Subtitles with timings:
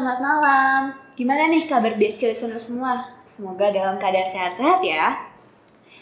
[0.00, 0.82] selamat malam.
[1.12, 3.20] Gimana nih kabar BHK listeners semua?
[3.28, 5.28] Semoga dalam keadaan sehat-sehat ya.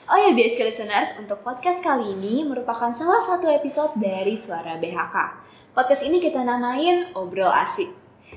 [0.06, 5.42] Oh ya BHK listeners, untuk podcast kali ini merupakan salah satu episode dari Suara BHK.
[5.74, 7.90] Podcast ini kita namain Obrol Asik.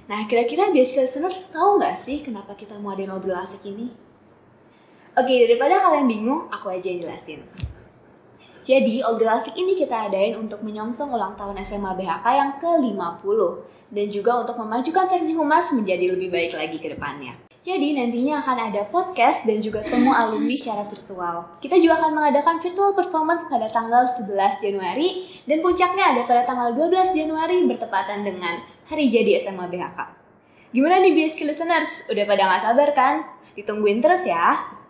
[0.10, 3.94] Nah, kira-kira BHK listeners tahu nggak sih kenapa kita mau ada Obrol Asik ini?
[5.14, 7.46] Oke, daripada kalian bingung, aku aja yang jelasin.
[8.62, 13.40] Jadi, obrol asik ini kita adain untuk menyongsong ulang tahun SMA BHK yang ke-50
[13.92, 17.36] dan juga untuk memajukan seksi humas menjadi lebih baik lagi ke depannya.
[17.62, 21.62] Jadi nantinya akan ada podcast dan juga temu alumni secara virtual.
[21.62, 26.74] Kita juga akan mengadakan virtual performance pada tanggal 11 Januari dan puncaknya ada pada tanggal
[26.74, 30.00] 12 Januari bertepatan dengan hari jadi SMA BHK.
[30.74, 32.10] Gimana nih BSK listeners?
[32.10, 33.16] Udah pada gak sabar kan?
[33.54, 34.81] Ditungguin terus ya.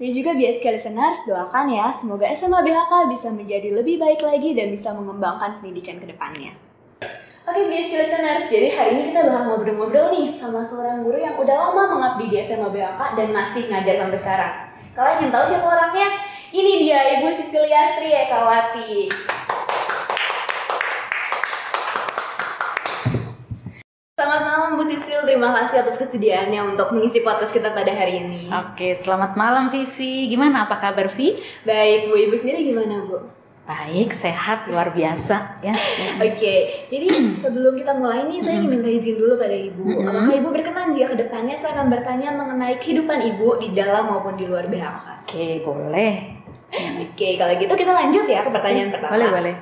[0.00, 4.72] Dan juga BSK listeners, doakan ya semoga SMA BHK bisa menjadi lebih baik lagi dan
[4.72, 6.56] bisa mengembangkan pendidikan ke depannya.
[7.44, 11.56] Oke BSK listeners, jadi hari ini kita bakal ngobrol-ngobrol nih sama seorang guru yang udah
[11.68, 14.52] lama mengabdi di SMA BHK dan masih ngajar sampai sekarang.
[14.96, 16.08] Kalian yang tahu siapa orangnya?
[16.52, 19.12] Ini dia Ibu Sisilia Sri Ekawati.
[24.12, 28.52] Selamat malam Bu Sisil, terima kasih atas kesediaannya untuk mengisi podcast kita pada hari ini.
[28.52, 30.28] Oke, selamat malam Vivi.
[30.28, 31.40] Gimana apa kabar Vi?
[31.64, 33.16] Baik, Bu Ibu sendiri gimana Bu?
[33.64, 35.72] Baik, sehat, luar biasa ya.
[36.20, 37.08] Oke, jadi
[37.40, 40.04] sebelum kita mulai nih, saya ingin minta izin dulu pada Ibu.
[40.04, 44.36] Apakah Ibu berkenan jika ke depannya saya akan bertanya mengenai kehidupan Ibu di dalam maupun
[44.36, 45.24] di luar BHK?
[45.24, 46.44] Oke, boleh.
[47.08, 49.16] Oke, kalau gitu kita lanjut ya ke pertanyaan pertama.
[49.16, 49.54] Boleh, boleh.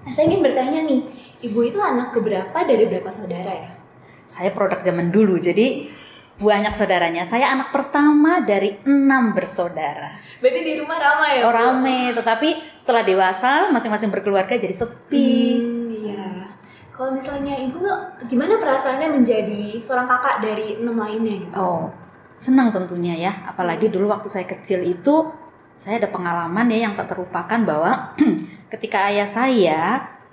[0.00, 1.04] Nah, saya ingin bertanya nih,
[1.44, 3.79] Ibu itu anak keberapa dari berapa saudara ya?
[4.30, 5.90] Saya produk zaman dulu, jadi
[6.38, 7.26] banyak saudaranya.
[7.26, 10.22] Saya anak pertama dari enam bersaudara.
[10.38, 11.50] Berarti di rumah ramai ya?
[11.50, 15.58] Oh, rame, tetapi setelah dewasa masing-masing berkeluarga jadi sepi.
[15.58, 16.46] Hmm, iya.
[16.94, 17.80] Kalau misalnya Ibu
[18.30, 21.54] gimana perasaannya menjadi seorang kakak dari enam lainnya gitu?
[21.58, 21.90] Oh,
[22.38, 23.32] senang tentunya ya.
[23.50, 25.28] Apalagi dulu waktu saya kecil itu
[25.80, 28.12] saya ada pengalaman ya yang tak terlupakan bahwa
[28.72, 29.80] ketika ayah saya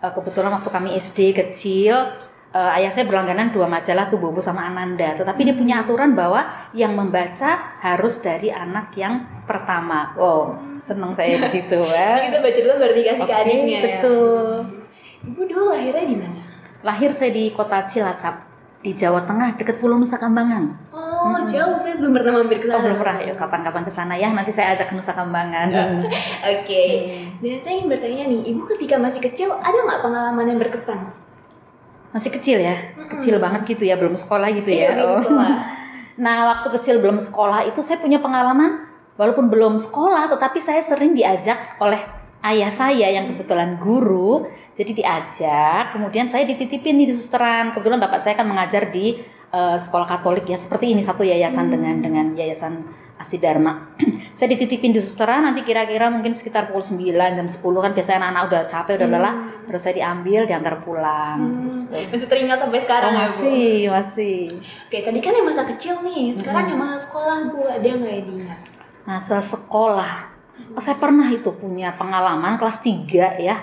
[0.04, 4.66] eh, kebetulan waktu kami SD kecil eh, ayah saya berlangganan dua majalah tuh Bobo sama
[4.66, 5.16] Ananda.
[5.16, 10.12] Tetapi dia punya aturan bahwa yang membaca harus dari anak yang pertama.
[10.14, 12.22] Wow, seneng saya di situ ya.
[12.22, 13.84] kita baca dulu baru dikasih ke Oke, adiknya ya?
[13.84, 14.48] betul.
[15.28, 16.42] Ibu dulu lahirnya di mana?
[16.86, 18.46] Lahir saya di kota Cilacap
[18.80, 20.88] di Jawa Tengah dekat Pulau Nusa Kambangan.
[20.94, 21.76] Oh, jauh.
[21.76, 22.86] Saya belum pernah mampir ke Oh sana.
[22.86, 25.68] belum pernah ya kapan-kapan ke sana ya nanti saya ajak ke Nusa Kambangan.
[26.54, 26.84] Oke.
[27.42, 31.02] Dan saya ingin bertanya nih, Ibu ketika masih kecil ada nggak pengalaman yang berkesan?
[32.16, 32.76] Masih kecil ya,
[33.18, 34.90] kecil banget gitu ya, belum sekolah gitu Iya, ya.
[34.96, 35.46] belum Oh.
[36.18, 38.90] Nah, waktu kecil belum sekolah itu saya punya pengalaman,
[39.22, 42.02] walaupun belum sekolah, tetapi saya sering diajak oleh
[42.42, 45.94] ayah saya yang kebetulan guru, jadi diajak.
[45.94, 47.70] Kemudian saya dititipin nih di susteran.
[47.70, 49.22] Kebetulan bapak saya kan mengajar di
[49.54, 52.82] eh, sekolah Katolik ya, seperti ini satu yayasan dengan dengan yayasan
[53.18, 53.98] Asti Dharma.
[54.38, 58.44] saya dititipin di susteran nanti kira-kira mungkin sekitar pukul 9 jam 10 kan biasanya anak-anak
[58.46, 59.36] udah capek udah lelah,
[59.66, 61.40] terus saya diambil diantar pulang.
[61.42, 63.34] Hmm, masih teringat sampai sekarang Oh, ya, Bu?
[63.34, 64.38] masih, masih.
[64.86, 67.66] Oke, tadi kan yang masa kecil nih, sekarang yang masa sekolah, Bu.
[67.66, 68.60] Ada nggak yang diingat?
[69.04, 70.14] Masa sekolah.
[70.78, 73.58] Oh, saya pernah itu punya pengalaman kelas 3 ya.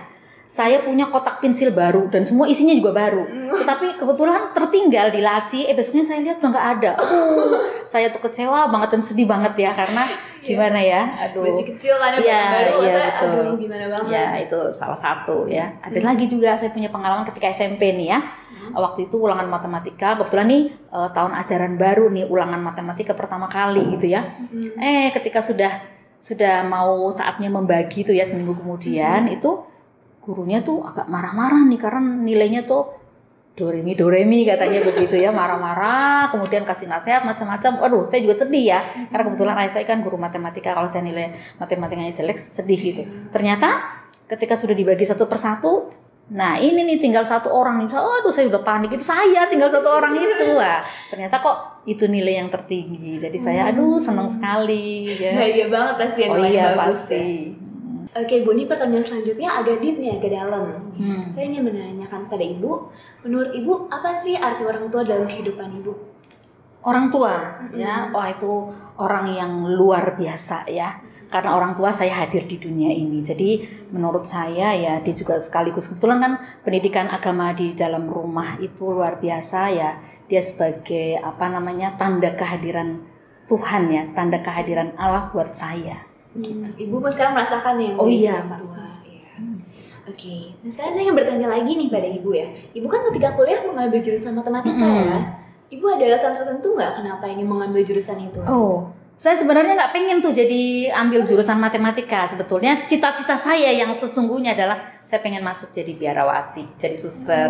[0.45, 3.27] Saya punya kotak pensil baru dan semua isinya juga baru.
[3.51, 5.67] Tetapi kebetulan tertinggal di laci.
[5.67, 6.93] Eh besoknya saya lihat udah nggak ada.
[7.01, 7.59] Uh,
[7.93, 10.05] saya tuh kecewa banget dan sedih banget ya karena
[10.45, 11.03] gimana ya.
[11.27, 11.43] Aduh.
[11.49, 13.41] Masih kecil kan ya, Iya, baru iya, masa, betul.
[13.41, 14.13] aduh gimana banget.
[14.13, 15.67] Ya itu salah satu ya.
[15.81, 18.21] Ada lagi juga saya punya pengalaman ketika SMP nih ya.
[18.75, 23.97] Waktu itu ulangan matematika, kebetulan nih eh, tahun ajaran baru nih ulangan matematika pertama kali
[23.99, 24.39] gitu ya.
[24.79, 25.73] Eh ketika sudah
[26.21, 29.61] sudah mau saatnya membagi tuh ya seminggu kemudian itu
[30.25, 33.05] gurunya tuh agak marah-marah nih karena nilainya tuh
[33.55, 37.79] doremi doremi katanya begitu ya marah-marah kemudian kasih nasihat macam-macam.
[37.79, 38.81] Waduh saya juga sedih ya
[39.13, 43.03] karena kebetulan ayah saya kan guru matematika kalau saya nilai matematikanya jelek sedih gitu.
[43.31, 45.93] Ternyata ketika sudah dibagi satu persatu
[46.25, 47.95] nah ini nih tinggal satu orang nih.
[47.95, 50.51] Aduh saya udah panik itu saya tinggal satu orang itu.
[50.59, 53.23] Wah ternyata kok itu nilai yang tertinggi.
[53.23, 55.31] Jadi saya aduh senang sekali ya.
[55.31, 57.23] Bahagia banget pasti yang oh iya bagus pasti.
[57.23, 57.64] ya.
[58.15, 60.87] Oke, Bu, ini pertanyaan selanjutnya agak deep nih, agak dalam.
[60.95, 61.27] Hmm.
[61.27, 62.71] Saya ingin menanyakan pada Ibu,
[63.27, 66.15] menurut Ibu apa sih arti orang tua dalam kehidupan Ibu?
[66.85, 67.35] orang tua
[67.73, 68.13] ya.
[68.13, 68.71] Wah itu
[69.01, 71.01] orang yang luar biasa ya.
[71.25, 73.25] Karena orang tua saya hadir di dunia ini.
[73.25, 75.91] Jadi menurut saya ya dia juga sekaligus.
[75.91, 76.33] Kebetulan kan
[76.63, 79.91] pendidikan agama di dalam rumah itu luar biasa ya.
[80.31, 83.03] Dia sebagai apa namanya tanda kehadiran
[83.51, 84.03] Tuhan ya.
[84.15, 88.87] Tanda kehadiran Allah buat saya Hmm, Ibu pun sekarang merasakan yang Oh iya, orang tua.
[89.07, 89.31] Iya.
[90.05, 92.47] Oke, nah sekarang saya ingin bertanya lagi nih pada Ibu ya.
[92.75, 95.09] Ibu kan ketika kuliah mengambil jurusan matematika Mm-mm.
[95.09, 95.19] ya.
[95.73, 98.43] Ibu ada alasan tertentu nggak kenapa ingin mengambil jurusan itu?
[98.45, 102.29] Oh, saya sebenarnya nggak pengen tuh jadi ambil jurusan matematika.
[102.29, 104.77] Sebetulnya cita-cita saya yang sesungguhnya adalah
[105.07, 107.49] saya pengen masuk jadi biarawati, jadi suster.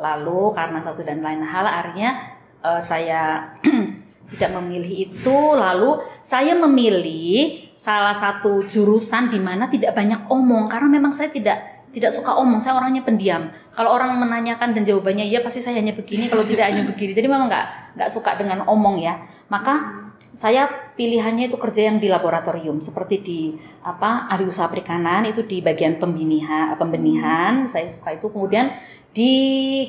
[0.00, 2.16] Lalu karena satu dan lain hal, akhirnya
[2.62, 3.50] eh, saya
[4.32, 5.38] tidak memilih itu.
[5.54, 11.88] Lalu saya memilih salah satu jurusan di mana tidak banyak omong karena memang saya tidak
[11.90, 12.62] tidak suka omong.
[12.62, 13.50] Saya orangnya pendiam.
[13.74, 16.30] Kalau orang menanyakan dan jawabannya iya pasti saya hanya begini.
[16.30, 17.12] Kalau tidak hanya begini.
[17.14, 19.18] Jadi memang nggak nggak suka dengan omong ya.
[19.50, 20.00] Maka
[20.30, 23.40] saya pilihannya itu kerja yang di laboratorium seperti di
[23.82, 28.70] apa usaha perikanan itu di bagian pembinihan pembenihan saya suka itu kemudian
[29.10, 29.32] di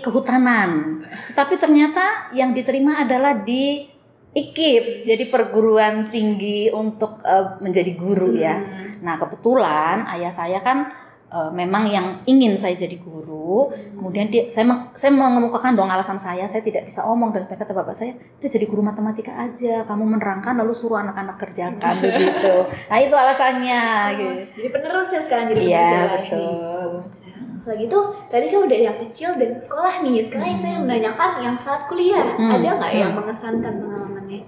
[0.01, 1.03] kehutanan
[1.37, 3.85] tapi ternyata yang diterima adalah di
[4.31, 8.55] IKIP jadi perguruan tinggi untuk eh, menjadi guru ya.
[9.03, 10.87] Nah kebetulan ayah saya kan
[11.27, 13.67] eh, memang yang ingin saya jadi guru.
[13.91, 17.75] Kemudian dia saya meng- saya mengemukakan dong alasan saya saya tidak bisa omong dan kata
[17.75, 22.55] bapak saya udah jadi guru matematika aja kamu menerangkan lalu suruh anak-anak kerjakan begitu
[22.87, 23.83] nah itu alasannya
[24.15, 24.31] gitu.
[24.63, 26.47] Jadi penerus ya sekarang jadi penerus iya dakwah ini.
[27.61, 30.25] Kalau gitu, tadi kan udah yang kecil dan sekolah nih.
[30.25, 32.33] Sekarang saya menanyakan yang saat kuliah.
[32.37, 32.57] Hmm.
[32.57, 33.19] Ada nggak yang Hmm.
[33.21, 34.41] mengesankan pengalamannya?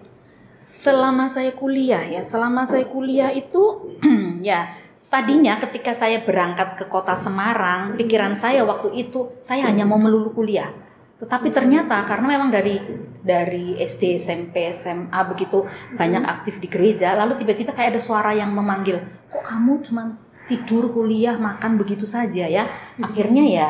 [0.64, 3.84] selama saya kuliah ya selama saya kuliah itu
[4.48, 4.72] ya
[5.08, 10.32] tadinya ketika saya berangkat ke kota Semarang pikiran saya waktu itu saya hanya mau melulu
[10.32, 10.72] kuliah
[11.20, 12.80] tetapi ternyata karena memang dari
[13.22, 15.64] dari SD SMP SMA begitu
[15.94, 19.00] banyak aktif di gereja lalu tiba-tiba kayak ada suara yang memanggil
[19.32, 20.16] kok kamu cuma
[20.50, 22.68] tidur kuliah makan begitu saja ya
[23.00, 23.70] akhirnya ya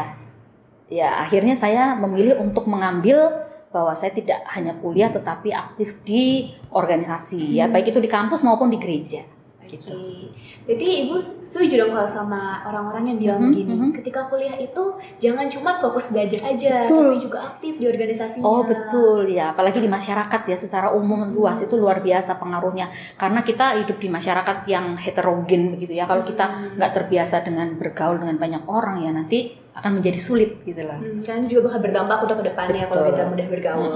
[0.90, 7.58] ya akhirnya saya memilih untuk mengambil bahwa saya tidak hanya kuliah tetapi aktif di organisasi
[7.58, 9.26] ya baik itu di kampus maupun di gereja
[9.74, 9.90] gitu.
[9.90, 10.30] Oke.
[10.70, 11.16] Berarti ibu
[11.54, 13.90] setuju dong kalau sama orang-orang yang bilang Mhm, begini, mhm.
[14.02, 17.14] ketika kuliah itu jangan cuma fokus belajar aja, Betul.
[17.14, 18.42] tapi juga aktif di organisasinya.
[18.42, 23.46] Oh betul ya, apalagi di masyarakat ya secara umum luas itu luar biasa pengaruhnya karena
[23.46, 26.10] kita hidup di masyarakat yang heterogen begitu ya.
[26.10, 30.82] Kalau kita nggak terbiasa dengan bergaul dengan banyak orang ya nanti akan menjadi sulit gitu
[30.86, 30.98] loh.
[30.98, 33.10] Hmm, kan juga bakal berdampak untuk ke depannya kalau Betul.
[33.14, 33.94] kita mudah bergaul.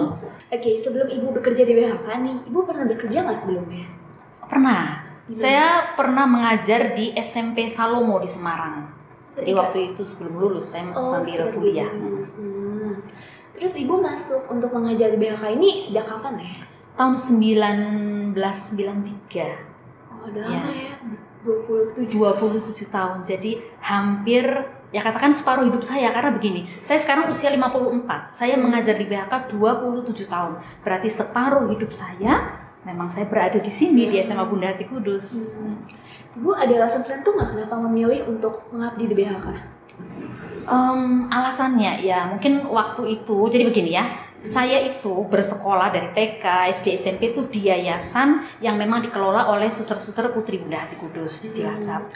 [0.53, 3.85] Oke, sebelum ibu bekerja di BHK nih, ibu pernah bekerja nggak sebelumnya?
[4.45, 5.06] Pernah?
[5.29, 8.87] Saya pernah mengajar di SMP Salomo di Semarang.
[9.33, 11.89] Jadi Ketika- waktu itu sebelum lulus saya Oh, sambil kuliah.
[11.89, 12.33] lulus.
[12.35, 12.95] Hmm.
[13.53, 16.53] Terus ibu masuk untuk mengajar di BHK ini sejak kapan ya?
[16.93, 19.45] Tahun 1993.
[20.09, 20.61] Oh, udah Ya.
[20.65, 20.93] ya.
[21.45, 22.09] 27.
[22.09, 23.23] 27 tahun.
[23.23, 24.43] Jadi hampir
[24.89, 26.65] ya katakan separuh hidup saya karena begini.
[26.81, 28.33] Saya sekarang usia 54.
[28.33, 30.57] Saya mengajar di BHK 27 tahun.
[30.81, 35.59] Berarti separuh hidup saya memang saya berada di sini di SMA Bunda Hati Kudus.
[35.59, 35.83] Hmm.
[36.39, 39.47] Ibu ada alasan tertentu nggak kenapa memilih untuk mengabdi di BHK?
[40.67, 44.05] Em, alasannya ya mungkin waktu itu jadi begini ya.
[44.47, 50.31] Saya itu bersekolah dari TK, SD, SMP itu di yayasan yang memang dikelola oleh suster-suster
[50.31, 52.07] Putri Bunda Hati Kudus di Cilacap.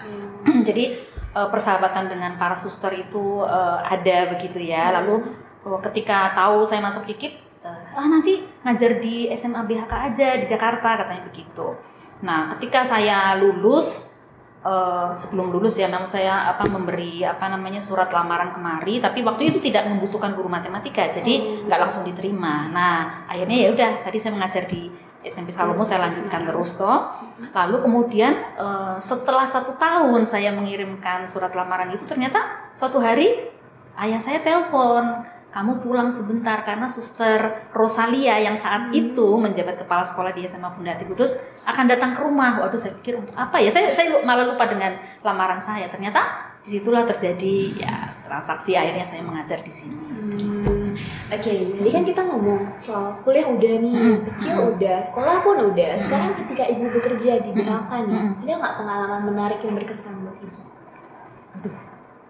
[0.48, 0.64] Hmm.
[0.68, 0.96] jadi
[1.36, 5.28] eh, persahabatan dengan para suster itu eh, ada begitu ya lalu
[5.68, 7.51] eh, ketika tahu saya masuk IKIP
[7.96, 11.76] ah nanti ngajar di SMA BHK aja di Jakarta katanya begitu.
[12.24, 14.14] Nah ketika saya lulus
[14.62, 19.52] eh, sebelum lulus ya memang saya apa memberi apa namanya surat lamaran kemari tapi waktu
[19.54, 22.70] itu tidak membutuhkan guru matematika jadi nggak langsung diterima.
[22.70, 24.88] Nah akhirnya ya udah tadi saya mengajar di
[25.22, 27.14] SMP Salomo saya lanjutkan terus toh.
[27.54, 33.50] Lalu kemudian eh, setelah satu tahun saya mengirimkan surat lamaran itu ternyata suatu hari
[33.98, 40.32] ayah saya telepon kamu pulang sebentar karena suster Rosalia yang saat itu menjabat kepala sekolah
[40.32, 41.36] di SMA Bunda Hati Kudus
[41.68, 42.64] akan datang ke rumah.
[42.64, 43.68] Waduh saya pikir untuk apa ya?
[43.68, 45.92] Saya saya malah lupa dengan lamaran saya.
[45.92, 46.24] Ternyata
[46.64, 50.00] di situlah terjadi ya transaksi akhirnya saya mengajar di sini.
[50.00, 50.96] Hmm,
[51.32, 54.18] Oke, jadi kan kita ngomong soal kuliah udah nih, Mm-mm.
[54.32, 56.00] kecil udah, sekolah pun udah.
[56.00, 58.44] Sekarang ketika ibu bekerja di BHK nih, Mm-mm.
[58.44, 60.60] ada nggak pengalaman menarik yang berkesan buat ibu?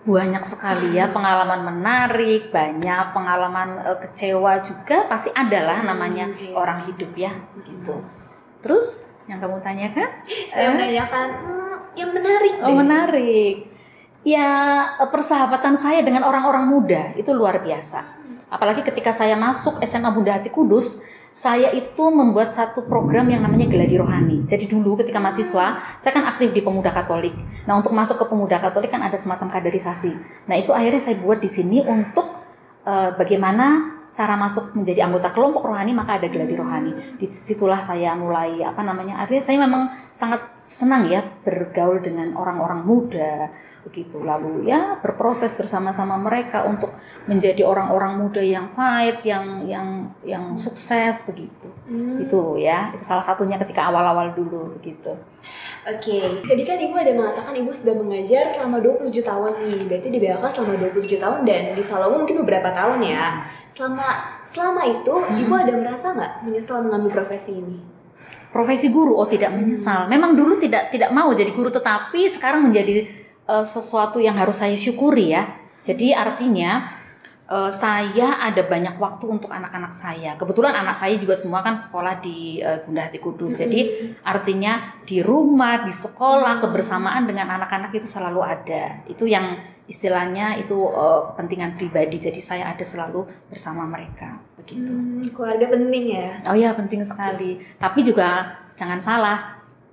[0.01, 6.58] Banyak sekali ya pengalaman menarik, banyak pengalaman eh, kecewa juga pasti ada lah namanya Hmm,
[6.58, 7.29] orang hidup ya
[7.62, 8.01] gitu.
[8.65, 10.10] Terus yang kamu tanyakan?
[10.50, 12.77] Saya menanyakan hmm, yang menarik Oh deh.
[12.81, 13.55] menarik.
[14.25, 14.50] Ya
[14.98, 18.17] eh, persahabatan saya dengan orang-orang muda itu luar biasa.
[18.51, 20.98] Apalagi ketika saya masuk SMA Bunda Hati Kudus,
[21.31, 24.43] saya itu membuat satu program yang namanya Geladi Rohani.
[24.51, 27.31] Jadi dulu ketika mahasiswa, saya kan aktif di Pemuda Katolik.
[27.63, 30.11] Nah untuk masuk ke Pemuda Katolik kan ada semacam kaderisasi.
[30.51, 32.35] Nah itu akhirnya saya buat di sini untuk
[32.83, 36.91] eh, bagaimana cara masuk menjadi anggota kelompok rohani maka ada geladi rohani.
[37.15, 42.88] Di situlah saya mulai apa namanya artinya saya memang sangat senang ya bergaul dengan orang-orang
[42.88, 43.51] muda
[43.84, 46.96] begitu lalu ya berproses bersama-sama mereka untuk
[47.28, 52.16] menjadi orang-orang muda yang fight yang yang yang sukses begitu Hmm.
[52.16, 55.12] itu ya itu salah satunya ketika awal-awal dulu begitu
[55.82, 59.90] Oke, tadi kan Ibu ada mengatakan Ibu sudah mengajar selama 27 tahun nih.
[59.90, 63.50] Berarti di BLK selama 27 tahun dan di Salomo mungkin beberapa tahun ya.
[63.74, 67.82] Selama selama itu Ibu ada merasa nggak menyesal mengambil profesi ini?
[68.51, 70.05] Profesi guru oh tidak menyesal.
[70.12, 73.08] Memang dulu tidak tidak mau jadi guru tetapi sekarang menjadi
[73.48, 75.48] eh, sesuatu yang harus saya syukuri ya.
[75.81, 76.91] Jadi artinya
[77.48, 80.36] eh, saya ada banyak waktu untuk anak-anak saya.
[80.36, 83.55] Kebetulan anak saya juga semua kan sekolah di eh, Bunda Hati Kudus.
[83.55, 89.01] Jadi artinya di rumah di sekolah kebersamaan dengan anak-anak itu selalu ada.
[89.08, 89.55] Itu yang
[89.91, 96.03] istilahnya itu eh, kepentingan pribadi jadi saya ada selalu bersama mereka begitu Hmm, keluarga penting
[96.15, 96.29] ya.
[96.48, 97.60] Oh iya penting sekali.
[97.75, 99.38] Tapi juga jangan salah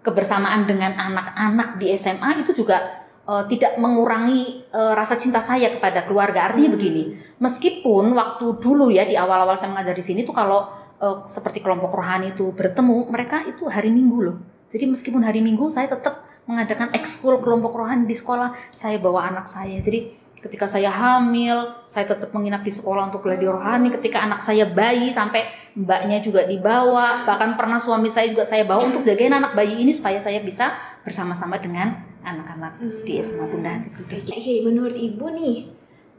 [0.00, 6.06] kebersamaan dengan anak-anak di SMA itu juga eh, tidak mengurangi eh, rasa cinta saya kepada
[6.06, 6.52] keluarga.
[6.52, 10.68] Artinya begini, meskipun waktu dulu ya di awal-awal saya mengajar di sini tuh kalau
[11.02, 14.38] eh, seperti kelompok rohani itu bertemu, mereka itu hari Minggu loh.
[14.68, 19.44] Jadi meskipun hari Minggu saya tetap mengadakan ekskul kelompok rohani di sekolah, saya bawa anak
[19.44, 19.76] saya.
[19.84, 23.92] Jadi ketika saya hamil, saya tetap menginap di sekolah untuk belajar rohani.
[23.92, 25.44] Ketika anak saya bayi, sampai
[25.76, 27.28] mbaknya juga dibawa.
[27.28, 30.72] Bahkan pernah suami saya juga saya bawa untuk jagain anak bayi ini supaya saya bisa
[31.04, 34.24] bersama-sama dengan anak-anak di SMA Bunda Hati Kudus.
[34.24, 35.56] Oke, menurut Ibu nih,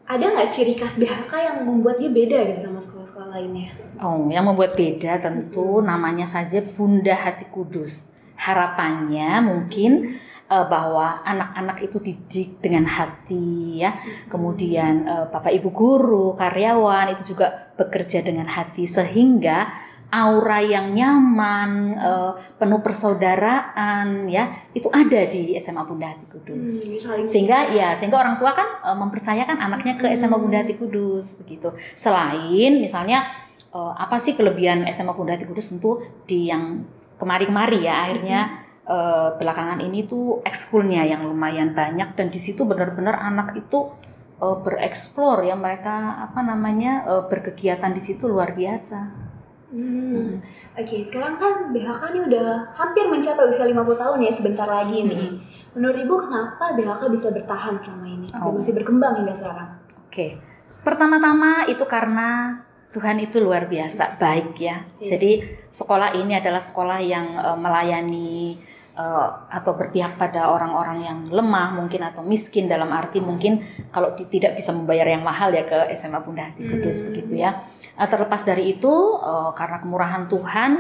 [0.09, 3.73] ada nggak ciri khas BHK yang membuat dia beda gitu sama sekolah-sekolah lainnya?
[4.01, 8.09] Oh, yang membuat beda tentu namanya saja Bunda Hati Kudus.
[8.39, 10.15] Harapannya mungkin
[10.47, 13.99] eh, bahwa anak-anak itu didik dengan hati ya.
[14.31, 19.67] Kemudian eh, Bapak Ibu guru, karyawan itu juga bekerja dengan hati sehingga
[20.09, 26.97] aura yang nyaman, eh, penuh persaudaraan ya, itu ada di SMA Bunda Hati Kudus.
[27.05, 31.37] Hmm, sehingga ya sehingga orang tua kan e, mempercayakan anaknya ke SMA Bunda Hati Kudus
[31.37, 31.69] begitu.
[31.93, 33.29] Selain misalnya
[33.69, 36.81] e, apa sih kelebihan SMA Bunda Hati Kudus tentu di yang
[37.19, 38.39] kemari-kemari ya akhirnya
[38.87, 38.97] e,
[39.35, 43.91] belakangan ini tuh ekskulnya yang lumayan banyak dan di situ benar-benar anak itu
[44.39, 49.29] e, bereksplor ya mereka apa namanya e, berkegiatan di situ luar biasa
[49.69, 50.41] Hmm.
[50.73, 55.29] Oke, sekarang kan BHK ini udah hampir mencapai usia 50 tahun ya, sebentar lagi nih.
[55.77, 58.27] Menurut Ibu kenapa BHK bisa bertahan selama ini?
[58.33, 58.57] Dan Oh.
[58.57, 59.77] masih berkembang hingga sekarang?
[60.09, 60.41] Oke,
[60.81, 62.57] pertama-tama itu karena
[62.89, 64.81] Tuhan itu luar biasa baik ya.
[64.97, 65.17] Iya.
[65.17, 65.31] Jadi
[65.69, 68.57] sekolah ini adalah sekolah yang eh, melayani
[68.97, 73.61] eh, atau berpihak pada orang-orang yang lemah mungkin atau miskin dalam arti mungkin
[73.93, 77.07] kalau tidak bisa membayar yang mahal ya ke SMA Bunda Hati Kudus Hmm.
[77.13, 77.61] begitu ya.
[77.93, 80.71] Eh, terlepas dari itu eh, karena kemurahan Tuhan,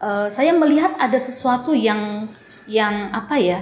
[0.00, 2.32] eh, saya melihat ada sesuatu yang
[2.64, 3.60] yang apa ya?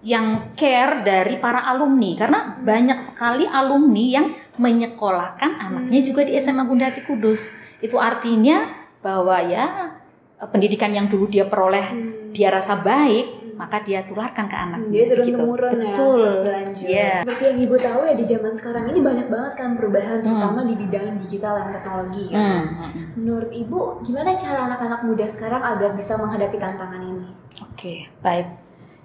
[0.00, 4.26] Yang care dari para alumni karena banyak sekali alumni yang
[4.56, 7.52] menyekolahkan anaknya juga di SMA Bunda Hati Kudus.
[7.80, 8.64] Itu artinya
[9.00, 9.92] bahwa ya
[10.36, 12.32] eh, pendidikan yang dulu dia peroleh Hmm.
[12.32, 14.88] dia rasa baik, maka dia tularkan ke anaknya.
[14.88, 15.38] Jadi turun begitu.
[15.42, 16.20] temurun ya, Betul.
[16.30, 16.86] berlanjut.
[16.86, 17.12] Iya.
[17.26, 20.74] Seperti yang ibu tahu ya di zaman sekarang ini banyak banget kan perubahan, terutama di
[20.78, 22.24] bidang digital dan teknologi.
[22.30, 22.38] Kan?
[22.38, 23.04] Hmm, hmm, hmm.
[23.18, 27.26] Menurut ibu, gimana cara anak-anak muda sekarang agar bisa menghadapi tantangan ini?
[27.60, 28.46] Oke, baik.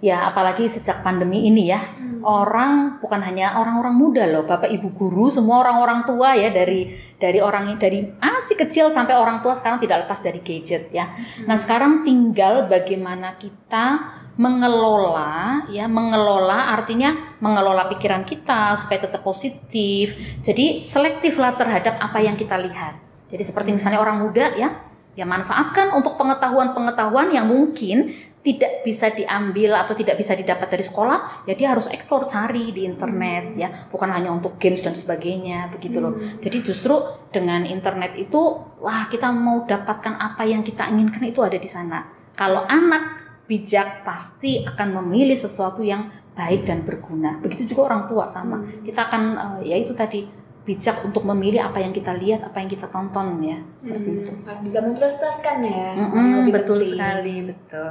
[0.05, 1.81] Ya, apalagi sejak pandemi ini ya,
[2.21, 7.41] orang bukan hanya orang-orang muda loh, bapak ibu guru, semua orang-orang tua ya dari dari
[7.41, 11.09] orang dari ah si kecil sampai orang tua sekarang tidak lepas dari gadget ya.
[11.49, 20.13] Nah sekarang tinggal bagaimana kita mengelola ya, mengelola artinya mengelola pikiran kita supaya tetap positif.
[20.45, 23.01] Jadi selektiflah terhadap apa yang kita lihat.
[23.25, 24.69] Jadi seperti misalnya orang muda ya,
[25.15, 28.11] ya manfaatkan untuk pengetahuan-pengetahuan yang mungkin
[28.45, 32.85] tidak bisa diambil atau tidak bisa didapat dari sekolah, ya dia harus explore cari di
[32.85, 36.13] internet ya, bukan hanya untuk games dan sebagainya begitu loh.
[36.37, 36.93] Jadi justru
[37.33, 38.37] dengan internet itu,
[38.85, 42.05] wah kita mau dapatkan apa yang kita inginkan itu ada di sana.
[42.37, 46.05] Kalau anak bijak pasti akan memilih sesuatu yang
[46.37, 47.41] baik dan berguna.
[47.41, 48.61] Begitu juga orang tua sama.
[48.61, 52.65] Kita akan eh, ya itu tadi bijak untuk memilih apa yang kita lihat, apa yang
[52.65, 54.31] kita tonton ya, seperti itu.
[54.43, 55.89] Harus bisa memprioritaskan ya.
[55.93, 56.91] Mm-mm, lebih betul penting.
[56.91, 57.89] sekali, betul.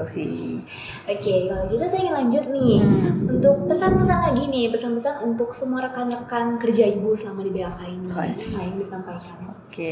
[1.07, 3.31] Oke, kalau gitu saya ingin lanjut nih Hmm.
[3.31, 8.07] untuk pesan-pesan lagi nih, pesan-pesan untuk semua rekan-rekan kerja ibu selama di BHK ini.
[8.11, 8.19] Oh.
[8.19, 9.37] Apa yang disampaikan?
[9.55, 9.91] Oke.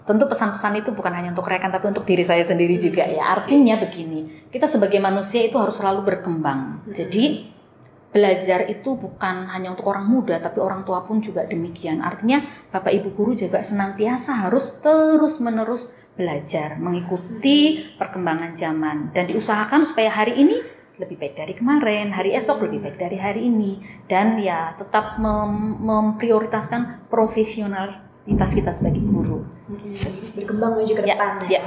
[0.00, 3.34] Tentu pesan-pesan itu bukan hanya untuk rekan tapi untuk diri saya sendiri juga ya.
[3.34, 6.80] Artinya begini, kita sebagai manusia itu harus selalu berkembang.
[6.88, 7.44] Jadi
[8.08, 12.00] belajar itu bukan hanya untuk orang muda tapi orang tua pun juga demikian.
[12.00, 12.40] Artinya
[12.72, 20.34] Bapak Ibu guru juga senantiasa harus terus-menerus belajar, mengikuti perkembangan zaman dan diusahakan supaya hari
[20.40, 20.58] ini
[20.98, 23.78] lebih baik dari kemarin, hari esok lebih baik dari hari ini,
[24.10, 29.46] dan ya tetap mem memprioritaskan profesionalitas kita sebagai guru.
[30.34, 31.62] Berkembang maju ke Ya, depan ya.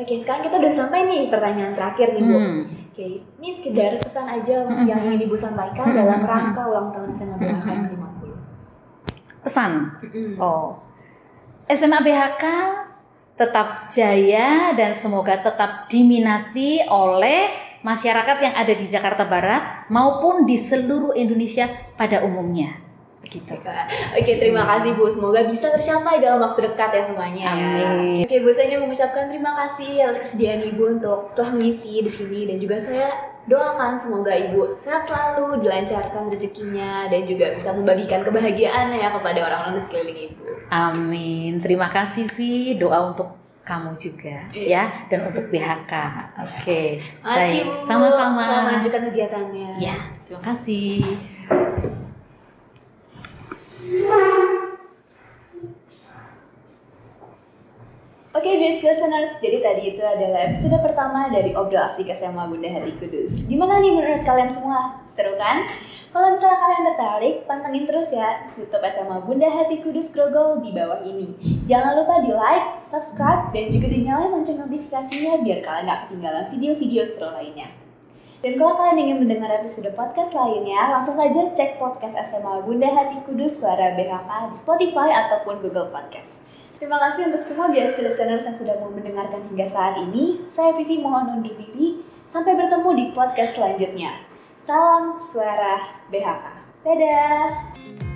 [0.00, 2.34] Oke, sekarang kita udah sampai nih pertanyaan terakhir nih Bu.
[2.34, 2.62] Hmm.
[2.94, 4.86] Oke, ini sekedar pesan aja Mm-mm.
[4.86, 5.98] yang ingin Ibu sampaikan Mm-mm.
[5.98, 8.30] dalam rangka ulang tahun SMA BHK ke-50.
[9.42, 9.70] Pesan.
[9.98, 10.38] Mm-mm.
[10.38, 10.78] Oh,
[11.66, 12.44] SMA BHK
[13.34, 17.50] tetap jaya dan semoga tetap diminati oleh
[17.82, 21.66] masyarakat yang ada di Jakarta Barat maupun di seluruh Indonesia
[21.98, 22.78] pada umumnya.
[23.24, 23.56] Begitu.
[24.14, 25.08] Oke, terima kasih Bu.
[25.08, 27.44] Semoga bisa tercapai dalam waktu dekat ya semuanya.
[27.56, 27.88] ya.
[27.88, 28.22] Amin.
[28.22, 32.44] Oke, Bu, saya ingin mengucapkan terima kasih atas kesediaan Ibu untuk telah mengisi di sini
[32.44, 33.08] dan juga saya
[33.44, 39.80] doakan semoga Ibu sehat selalu, dilancarkan rezekinya dan juga bisa membagikan kebahagiaan ya kepada orang-orang
[39.80, 40.44] di sekeliling Ibu.
[40.68, 41.52] Amin.
[41.58, 42.76] Terima kasih Vi.
[42.76, 44.68] Doa untuk kamu juga Iya.
[44.68, 45.92] ya dan untuk BHK.
[46.36, 47.00] Oke.
[47.24, 47.64] Makasih, Baik.
[47.88, 48.44] Sama-sama.
[48.44, 49.70] Selamat melanjutkan kegiatannya.
[49.80, 49.96] Ya,
[50.28, 52.03] terima kasih.
[58.34, 62.90] Oke, dear listeners, jadi tadi itu adalah episode pertama dari Obrol Asik SMA Bunda Hati
[62.98, 63.46] Kudus.
[63.46, 65.06] Gimana nih menurut kalian semua?
[65.14, 65.62] Seru kan?
[66.10, 71.06] Kalau misalnya kalian tertarik, pantengin terus ya YouTube SMA Bunda Hati Kudus Grogol di bawah
[71.06, 71.62] ini.
[71.70, 77.06] Jangan lupa di like, subscribe, dan juga dinyalain lonceng notifikasinya biar kalian gak ketinggalan video-video
[77.06, 77.70] seru lainnya.
[78.42, 83.14] Dan kalau kalian ingin mendengar episode podcast lainnya, langsung saja cek podcast SMA Bunda Hati
[83.22, 86.42] Kudus Suara BHK di Spotify ataupun Google Podcast.
[86.84, 90.44] Terima kasih untuk semua BSK listeners yang sudah mau mendengarkan hingga saat ini.
[90.52, 92.04] Saya Vivi mohon undur diri.
[92.28, 94.20] Sampai bertemu di podcast selanjutnya.
[94.60, 95.80] Salam Suara
[96.12, 96.44] BHK.
[96.84, 98.13] Dadah!